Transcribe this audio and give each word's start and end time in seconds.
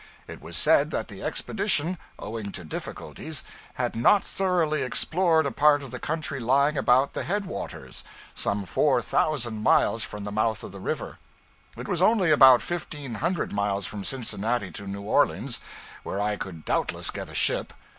It 0.27 0.41
was 0.41 0.57
said 0.57 0.89
that 0.89 1.09
the 1.09 1.21
expedition, 1.21 1.95
owing 2.17 2.51
to 2.53 2.63
difficulties, 2.65 3.43
had 3.75 3.95
not 3.95 4.23
thoroughly 4.23 4.81
explored 4.81 5.45
a 5.45 5.51
part 5.51 5.83
of 5.83 5.91
the 5.91 5.99
country 5.99 6.39
lying 6.39 6.75
about 6.75 7.13
the 7.13 7.21
head 7.21 7.45
waters, 7.45 8.03
some 8.33 8.65
four 8.65 9.03
thousand 9.03 9.61
miles 9.61 10.01
from 10.03 10.23
the 10.23 10.31
mouth 10.31 10.63
of 10.63 10.71
the 10.71 10.79
river. 10.79 11.19
It 11.77 11.87
was 11.87 12.01
only 12.01 12.31
about 12.31 12.63
fifteen 12.63 13.13
hundred 13.21 13.53
miles 13.53 13.85
from 13.85 14.03
Cincinnati 14.03 14.71
to 14.71 14.87
New 14.87 15.03
Orleans, 15.03 15.59
where 16.01 16.19
I 16.19 16.35
could 16.35 16.65
doubtless 16.65 17.11
get 17.11 17.29
a 17.29 17.35
ship. 17.35 17.71